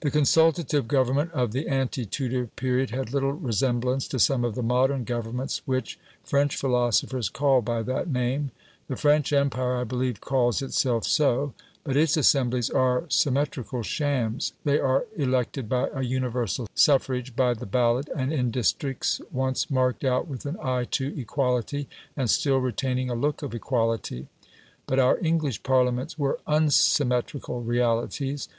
[0.00, 4.62] The consultative government of the ante Tudor period had little resemblance to some of the
[4.62, 8.50] modern governments which French philosophers call by that name.
[8.86, 11.54] The French Empire, I believe, calls itself so.
[11.84, 14.52] But its assemblies are symmetrical "shams".
[14.62, 20.04] They are elected by a universal suffrage, by the ballot, and in districts once marked
[20.04, 24.26] out with an eye to equality, and still retaining a look of equality.
[24.86, 28.50] But our English Parliaments were UNsymmetrical realities.